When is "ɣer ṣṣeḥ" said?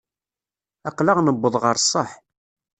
1.63-2.11